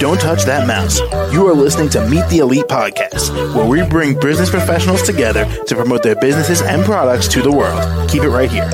Don't 0.00 0.20
touch 0.20 0.42
that 0.44 0.64
mouse. 0.66 0.98
You 1.32 1.46
are 1.46 1.54
listening 1.54 1.88
to 1.90 2.04
Meet 2.08 2.28
the 2.28 2.38
Elite 2.38 2.64
Podcast, 2.64 3.54
where 3.54 3.64
we 3.64 3.88
bring 3.88 4.18
business 4.18 4.50
professionals 4.50 5.02
together 5.02 5.44
to 5.66 5.76
promote 5.76 6.02
their 6.02 6.16
businesses 6.16 6.62
and 6.62 6.84
products 6.84 7.28
to 7.28 7.42
the 7.42 7.52
world. 7.52 8.10
Keep 8.10 8.24
it 8.24 8.30
right 8.30 8.50
here. 8.50 8.68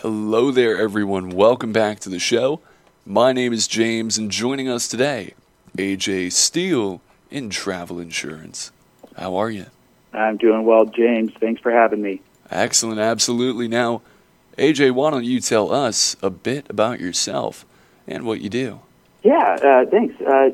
Hello 0.00 0.50
there, 0.50 0.78
everyone. 0.80 1.28
Welcome 1.28 1.74
back 1.74 2.00
to 2.00 2.08
the 2.08 2.18
show. 2.18 2.60
My 3.04 3.34
name 3.34 3.52
is 3.52 3.68
James, 3.68 4.16
and 4.16 4.30
joining 4.30 4.66
us 4.66 4.88
today, 4.88 5.34
AJ 5.76 6.32
Steele 6.32 7.02
in 7.30 7.50
Travel 7.50 8.00
Insurance. 8.00 8.72
How 9.14 9.36
are 9.36 9.50
you? 9.50 9.66
I'm 10.14 10.38
doing 10.38 10.64
well, 10.64 10.86
James. 10.86 11.32
Thanks 11.38 11.60
for 11.60 11.70
having 11.70 12.00
me. 12.00 12.22
Excellent, 12.50 12.98
absolutely. 12.98 13.68
Now, 13.68 14.00
AJ, 14.58 14.90
why 14.90 15.10
don't 15.10 15.24
you 15.24 15.40
tell 15.40 15.72
us 15.72 16.16
a 16.20 16.30
bit 16.30 16.68
about 16.68 16.98
yourself 16.98 17.64
and 18.08 18.24
what 18.24 18.40
you 18.40 18.50
do? 18.50 18.80
Yeah, 19.22 19.56
uh, 19.62 19.88
thanks. 19.88 20.20
Uh, 20.20 20.50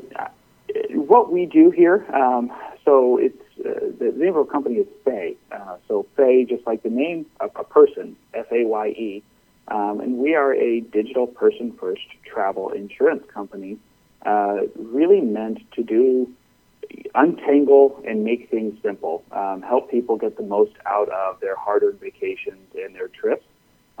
what 0.91 1.31
we 1.31 1.47
do 1.47 1.71
here, 1.71 2.05
um, 2.13 2.51
so 2.83 3.17
it's 3.17 3.41
uh, 3.59 3.79
the 3.97 4.13
name 4.15 4.29
of 4.29 4.37
our 4.37 4.45
company 4.45 4.75
is 4.75 4.87
Faye. 5.03 5.35
Uh, 5.51 5.77
so 5.87 6.05
Faye, 6.15 6.45
just 6.45 6.67
like 6.67 6.83
the 6.83 6.89
name, 6.89 7.25
of 7.39 7.49
a 7.55 7.63
person, 7.63 8.15
F 8.35 8.45
A 8.51 8.63
Y 8.65 8.87
E, 8.89 9.23
um, 9.69 9.99
and 9.99 10.17
we 10.19 10.35
are 10.35 10.53
a 10.53 10.81
digital 10.81 11.25
person 11.25 11.71
first 11.71 12.05
travel 12.23 12.69
insurance 12.69 13.23
company, 13.33 13.79
uh, 14.23 14.57
really 14.75 15.21
meant 15.21 15.59
to 15.71 15.83
do 15.83 16.31
untangle 17.15 18.03
and 18.07 18.23
make 18.23 18.51
things 18.51 18.77
simple, 18.83 19.23
um, 19.31 19.63
help 19.63 19.89
people 19.89 20.17
get 20.17 20.37
the 20.37 20.43
most 20.43 20.73
out 20.85 21.09
of 21.09 21.39
their 21.39 21.55
hard 21.55 21.81
earned 21.81 21.99
vacations 21.99 22.67
and 22.75 22.93
their 22.93 23.07
trips. 23.07 23.44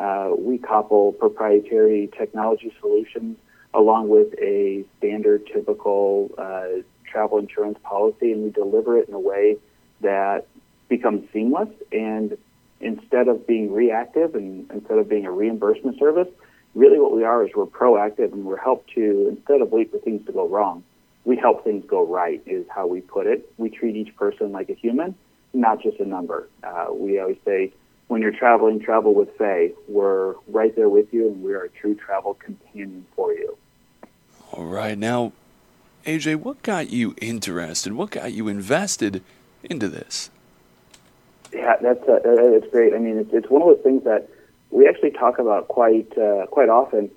Uh, 0.05 0.35
we 0.37 0.59
couple 0.59 1.13
proprietary 1.13 2.07
technology 2.15 2.71
solutions 2.79 3.37
along 3.73 4.07
with 4.07 4.27
a 4.39 4.85
standard, 4.97 5.41
typical 5.51 6.29
uh, 6.37 6.67
travel 7.11 7.39
insurance 7.39 7.79
policy, 7.83 8.31
and 8.31 8.43
we 8.43 8.51
deliver 8.51 8.99
it 8.99 9.07
in 9.07 9.15
a 9.15 9.19
way 9.19 9.57
that 10.01 10.45
becomes 10.89 11.27
seamless. 11.33 11.69
And 11.91 12.37
instead 12.79 13.27
of 13.27 13.47
being 13.47 13.73
reactive 13.73 14.35
and 14.35 14.69
instead 14.69 14.99
of 14.99 15.09
being 15.09 15.25
a 15.25 15.31
reimbursement 15.31 15.97
service, 15.97 16.27
really 16.75 16.99
what 16.99 17.15
we 17.15 17.23
are 17.23 17.43
is 17.43 17.49
we're 17.55 17.65
proactive 17.65 18.31
and 18.31 18.45
we're 18.45 18.63
helped 18.69 18.91
to, 18.93 19.27
instead 19.35 19.59
of 19.61 19.71
wait 19.71 19.89
for 19.91 19.97
things 19.97 20.23
to 20.27 20.31
go 20.31 20.47
wrong, 20.47 20.83
we 21.23 21.35
help 21.35 21.63
things 21.63 21.83
go 21.87 22.05
right, 22.05 22.43
is 22.45 22.65
how 22.69 22.85
we 22.85 23.01
put 23.01 23.25
it. 23.25 23.51
We 23.57 23.71
treat 23.71 23.95
each 23.95 24.15
person 24.15 24.51
like 24.51 24.69
a 24.69 24.75
human, 24.75 25.15
not 25.53 25.81
just 25.81 25.99
a 25.99 26.05
number. 26.05 26.47
Uh, 26.63 26.87
we 26.91 27.19
always 27.19 27.37
say, 27.43 27.73
when 28.07 28.21
you're 28.21 28.31
traveling, 28.31 28.79
travel 28.79 29.13
with 29.13 29.35
Faye. 29.37 29.73
We're 29.87 30.35
right 30.47 30.75
there 30.75 30.89
with 30.89 31.13
you, 31.13 31.27
and 31.27 31.43
we 31.43 31.53
are 31.53 31.63
a 31.63 31.69
true 31.69 31.95
travel 31.95 32.35
companion 32.35 33.05
for 33.15 33.33
you. 33.33 33.57
All 34.51 34.65
right. 34.65 34.97
Now, 34.97 35.33
AJ, 36.05 36.37
what 36.37 36.61
got 36.61 36.91
you 36.91 37.15
interested? 37.19 37.93
What 37.93 38.11
got 38.11 38.31
you 38.33 38.47
invested 38.47 39.23
into 39.63 39.89
this? 39.89 40.29
Yeah, 41.51 41.75
that's 41.81 42.07
uh, 42.07 42.19
that's 42.23 42.71
great. 42.71 42.93
I 42.93 42.99
mean, 42.99 43.17
it's, 43.17 43.33
it's 43.33 43.49
one 43.49 43.61
of 43.61 43.69
those 43.69 43.83
things 43.83 44.03
that 44.03 44.29
we 44.71 44.87
actually 44.87 45.11
talk 45.11 45.39
about 45.39 45.67
quite 45.67 46.15
uh, 46.17 46.45
quite 46.47 46.69
often. 46.69 47.09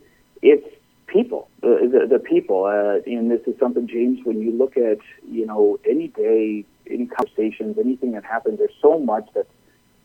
It's 0.42 0.66
people, 1.06 1.48
the 1.60 1.88
the, 1.92 2.06
the 2.06 2.18
people, 2.18 2.64
uh, 2.64 3.02
and 3.10 3.30
this 3.30 3.40
is 3.46 3.58
something, 3.58 3.88
James. 3.88 4.24
When 4.24 4.40
you 4.40 4.52
look 4.52 4.76
at 4.76 4.98
you 5.28 5.44
know 5.44 5.78
any 5.84 6.08
day, 6.08 6.64
any 6.88 7.06
conversations, 7.06 7.78
anything 7.78 8.12
that 8.12 8.24
happens, 8.24 8.58
there's 8.58 8.70
so 8.80 8.98
much 8.98 9.28
that's 9.34 9.50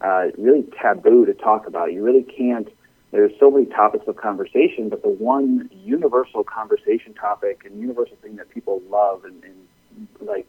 uh, 0.03 0.27
really 0.37 0.63
taboo 0.81 1.25
to 1.25 1.33
talk 1.33 1.65
about. 1.65 1.93
You 1.93 2.03
really 2.03 2.23
can't. 2.23 2.67
There's 3.11 3.31
so 3.39 3.49
many 3.49 3.65
topics 3.65 4.07
of 4.07 4.17
conversation, 4.17 4.89
but 4.89 5.01
the 5.01 5.09
one 5.09 5.69
universal 5.71 6.43
conversation 6.43 7.13
topic 7.13 7.63
and 7.65 7.79
universal 7.79 8.17
thing 8.21 8.35
that 8.35 8.49
people 8.49 8.81
love 8.89 9.23
and, 9.23 9.43
and 9.43 10.07
like 10.21 10.47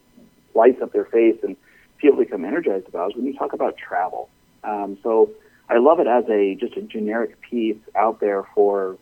lights 0.54 0.80
up 0.82 0.92
their 0.92 1.04
face 1.04 1.36
and 1.42 1.56
people 1.98 2.18
become 2.18 2.44
energized 2.44 2.88
about 2.88 3.10
is 3.10 3.16
when 3.16 3.26
you 3.26 3.36
talk 3.36 3.52
about 3.52 3.76
travel. 3.76 4.28
Um, 4.64 4.98
so 5.02 5.30
I 5.68 5.78
love 5.78 6.00
it 6.00 6.06
as 6.06 6.24
a 6.28 6.54
just 6.54 6.76
a 6.76 6.82
generic 6.82 7.40
piece 7.40 7.76
out 7.94 8.20
there 8.20 8.44
for 8.54 8.96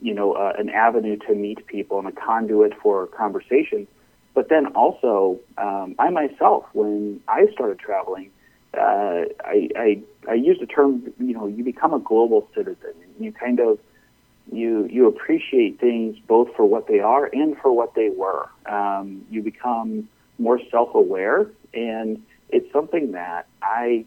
you 0.00 0.14
know 0.14 0.32
uh, 0.32 0.52
an 0.58 0.70
avenue 0.70 1.16
to 1.26 1.34
meet 1.34 1.66
people 1.66 1.98
and 1.98 2.08
a 2.08 2.12
conduit 2.12 2.72
for 2.80 3.06
conversation. 3.08 3.86
But 4.34 4.48
then 4.48 4.66
also, 4.68 5.40
um, 5.56 5.96
I 5.98 6.10
myself, 6.10 6.66
when 6.72 7.20
I 7.26 7.46
started 7.52 7.80
traveling, 7.80 8.30
uh, 8.74 9.24
I, 9.44 9.68
I 9.76 10.02
I 10.28 10.34
use 10.34 10.58
the 10.60 10.66
term 10.66 11.12
you 11.18 11.34
know 11.34 11.46
you 11.46 11.64
become 11.64 11.94
a 11.94 11.98
global 11.98 12.48
citizen. 12.54 12.92
You 13.18 13.32
kind 13.32 13.60
of 13.60 13.78
you 14.52 14.86
you 14.90 15.06
appreciate 15.06 15.80
things 15.80 16.18
both 16.26 16.54
for 16.56 16.64
what 16.64 16.86
they 16.86 17.00
are 17.00 17.30
and 17.32 17.56
for 17.58 17.72
what 17.72 17.94
they 17.94 18.10
were. 18.10 18.48
Um, 18.66 19.24
you 19.30 19.42
become 19.42 20.08
more 20.38 20.60
self-aware, 20.70 21.46
and 21.74 22.22
it's 22.50 22.70
something 22.72 23.12
that 23.12 23.46
I 23.62 24.04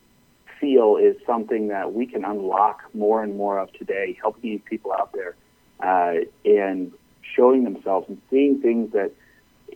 feel 0.59 0.97
is 0.97 1.15
something 1.25 1.69
that 1.69 1.93
we 1.93 2.05
can 2.05 2.23
unlock 2.23 2.83
more 2.93 3.23
and 3.23 3.35
more 3.35 3.59
of 3.59 3.73
today, 3.73 4.17
helping 4.21 4.51
these 4.51 4.61
people 4.65 4.93
out 4.93 5.11
there 5.13 5.35
uh, 5.81 6.23
and 6.45 6.93
showing 7.35 7.63
themselves 7.63 8.07
and 8.07 8.21
seeing 8.29 8.61
things 8.61 8.93
that 8.93 9.11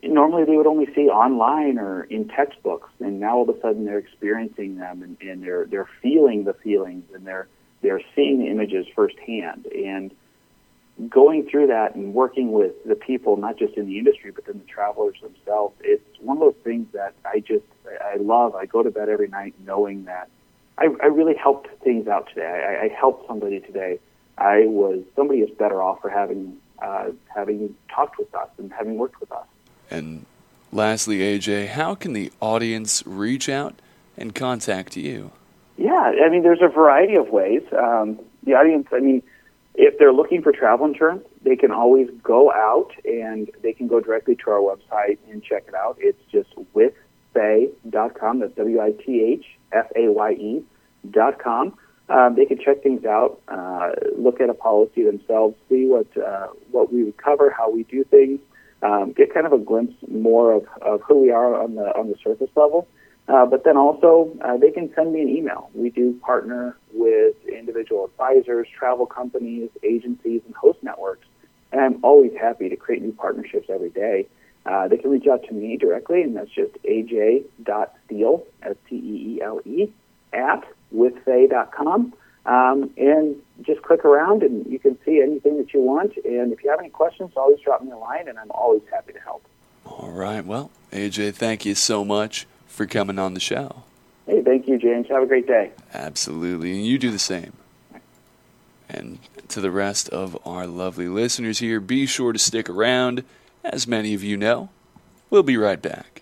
normally 0.03 0.45
they 0.45 0.55
would 0.55 0.67
only 0.67 0.87
see 0.93 1.09
online 1.09 1.77
or 1.77 2.03
in 2.03 2.27
textbooks, 2.27 2.89
and 2.99 3.19
now 3.19 3.37
all 3.37 3.49
of 3.49 3.55
a 3.55 3.59
sudden 3.61 3.85
they're 3.85 3.97
experiencing 3.97 4.77
them 4.77 5.01
and, 5.03 5.17
and 5.21 5.43
they're 5.43 5.65
they're 5.65 5.89
feeling 6.01 6.43
the 6.43 6.53
feelings 6.53 7.03
and 7.13 7.25
they're 7.25 7.47
they're 7.81 8.01
seeing 8.15 8.39
the 8.39 8.47
images 8.47 8.85
firsthand 8.95 9.65
and 9.67 10.11
going 11.09 11.47
through 11.49 11.67
that 11.67 11.95
and 11.95 12.13
working 12.13 12.53
with 12.53 12.71
the 12.85 12.95
people, 12.95 13.35
not 13.35 13.57
just 13.57 13.75
in 13.75 13.85
the 13.85 13.97
industry, 13.97 14.31
but 14.31 14.45
then 14.45 14.57
the 14.57 14.71
travelers 14.71 15.15
themselves. 15.21 15.75
It's 15.81 16.19
one 16.21 16.37
of 16.37 16.41
those 16.41 16.63
things 16.63 16.87
that 16.93 17.13
I 17.25 17.39
just 17.39 17.65
I 18.01 18.15
love. 18.17 18.55
I 18.55 18.65
go 18.65 18.83
to 18.83 18.91
bed 18.91 19.09
every 19.09 19.27
night 19.27 19.55
knowing 19.65 20.05
that 20.05 20.29
I, 20.77 20.87
I 21.01 21.07
really 21.07 21.35
helped 21.35 21.67
things 21.83 22.07
out 22.07 22.27
today. 22.29 22.45
I, 22.45 22.85
I 22.85 22.87
helped 22.89 23.27
somebody 23.27 23.59
today. 23.59 23.99
I 24.37 24.65
was 24.65 25.03
somebody 25.15 25.39
is 25.39 25.49
better 25.57 25.81
off 25.81 26.01
for 26.01 26.09
having 26.09 26.57
uh, 26.81 27.09
having 27.33 27.75
talked 27.93 28.17
with 28.17 28.33
us 28.35 28.49
and 28.57 28.71
having 28.71 28.97
worked 28.97 29.19
with 29.19 29.31
us. 29.31 29.47
And 29.89 30.25
lastly, 30.71 31.19
AJ, 31.19 31.69
how 31.69 31.95
can 31.95 32.13
the 32.13 32.31
audience 32.41 33.03
reach 33.05 33.49
out 33.49 33.75
and 34.17 34.33
contact 34.33 34.97
you? 34.97 35.31
Yeah, 35.77 36.13
I 36.25 36.29
mean, 36.29 36.43
there's 36.43 36.61
a 36.61 36.69
variety 36.69 37.15
of 37.15 37.29
ways. 37.29 37.61
Um, 37.77 38.19
the 38.43 38.53
audience, 38.53 38.87
I 38.93 38.99
mean, 38.99 39.21
if 39.75 39.97
they're 39.99 40.13
looking 40.13 40.41
for 40.41 40.51
travel 40.51 40.85
insurance, 40.85 41.25
they 41.43 41.55
can 41.55 41.71
always 41.71 42.09
go 42.23 42.51
out 42.51 42.91
and 43.03 43.49
they 43.61 43.73
can 43.73 43.87
go 43.87 43.99
directly 43.99 44.35
to 44.35 44.51
our 44.51 44.59
website 44.59 45.17
and 45.29 45.43
check 45.43 45.65
it 45.67 45.75
out. 45.75 45.97
It's 45.99 46.21
just 46.31 46.49
withfaye.com. 46.73 48.39
That's 48.39 48.55
W 48.55 48.81
I 48.81 48.91
T 48.91 49.21
H 49.21 49.45
F 49.73 49.87
A 49.95 50.09
Y 50.09 50.31
E 50.31 50.63
dot 51.11 51.39
com. 51.39 51.77
Um, 52.07 52.35
they 52.35 52.45
can 52.45 52.59
check 52.59 52.83
things 52.83 53.03
out, 53.03 53.41
uh, 53.47 53.91
look 54.15 54.39
at 54.39 54.49
a 54.49 54.53
policy 54.53 55.03
themselves, 55.03 55.55
see 55.67 55.87
what 55.87 56.05
uh, 56.15 56.47
what 56.71 56.93
we 56.93 57.03
would 57.03 57.17
cover, 57.17 57.49
how 57.49 57.69
we 57.71 57.83
do 57.83 58.03
things, 58.03 58.39
um, 58.81 59.13
get 59.13 59.33
kind 59.33 59.45
of 59.45 59.53
a 59.53 59.57
glimpse 59.57 59.95
more 60.07 60.53
of, 60.53 60.67
of 60.81 61.01
who 61.01 61.21
we 61.21 61.31
are 61.31 61.61
on 61.61 61.75
the 61.75 61.95
on 61.95 62.09
the 62.09 62.15
surface 62.23 62.49
level. 62.55 62.87
Uh, 63.27 63.45
but 63.45 63.63
then 63.63 63.75
also, 63.75 64.31
uh, 64.43 64.55
they 64.57 64.69
can 64.69 64.91
send 64.93 65.11
me 65.11 65.21
an 65.21 65.29
email. 65.29 65.69
We 65.73 65.89
do 65.89 66.13
partner 66.21 66.77
with 66.93 67.35
individual 67.47 68.05
advisors, 68.05 68.67
travel 68.77 69.07
companies, 69.07 69.69
agencies, 69.81 70.41
and 70.45 70.55
host 70.55 70.77
networks. 70.83 71.25
And 71.71 71.81
I'm 71.81 71.99
always 72.03 72.33
happy 72.39 72.69
to 72.69 72.75
create 72.75 73.01
new 73.01 73.13
partnerships 73.13 73.67
every 73.69 73.89
day. 73.89 74.27
Uh, 74.65 74.87
they 74.87 74.97
can 74.97 75.09
reach 75.09 75.27
out 75.27 75.43
to 75.43 75.53
me 75.53 75.77
directly, 75.77 76.21
and 76.21 76.35
that's 76.35 76.49
just 76.51 76.73
aj.steele, 76.83 78.47
S-T-E-E-L-E, 78.63 79.93
at 80.33 80.63
withfaye.com. 80.93 82.13
Um, 82.45 82.91
and 82.97 83.35
just 83.63 83.81
click 83.81 84.05
around, 84.05 84.43
and 84.43 84.65
you 84.67 84.77
can 84.77 84.97
see 85.03 85.21
anything 85.21 85.57
that 85.57 85.73
you 85.73 85.81
want. 85.81 86.15
And 86.17 86.53
if 86.53 86.63
you 86.63 86.69
have 86.69 86.79
any 86.79 86.89
questions, 86.89 87.31
always 87.35 87.59
drop 87.59 87.81
me 87.81 87.91
a 87.91 87.97
line, 87.97 88.27
and 88.27 88.37
I'm 88.37 88.51
always 88.51 88.83
happy 88.91 89.13
to 89.13 89.19
help. 89.19 89.43
All 89.85 90.11
right. 90.11 90.45
Well, 90.45 90.71
AJ, 90.91 91.33
thank 91.35 91.65
you 91.65 91.75
so 91.75 92.05
much 92.05 92.45
for 92.67 92.85
coming 92.85 93.17
on 93.17 93.33
the 93.33 93.39
show. 93.39 93.83
Hey, 94.25 94.41
thank 94.41 94.67
you, 94.67 94.77
James. 94.77 95.07
Have 95.09 95.23
a 95.23 95.25
great 95.25 95.47
day. 95.47 95.71
Absolutely. 95.93 96.71
And 96.71 96.85
you 96.85 96.97
do 96.97 97.11
the 97.11 97.19
same. 97.19 97.53
And 98.89 99.19
to 99.49 99.61
the 99.61 99.71
rest 99.71 100.09
of 100.09 100.37
our 100.45 100.67
lovely 100.67 101.07
listeners 101.07 101.59
here, 101.59 101.79
be 101.79 102.05
sure 102.05 102.33
to 102.33 102.39
stick 102.39 102.69
around. 102.69 103.23
As 103.63 103.87
many 103.87 104.13
of 104.13 104.23
you 104.23 104.37
know, 104.37 104.69
we'll 105.29 105.43
be 105.43 105.57
right 105.57 105.81
back. 105.81 106.21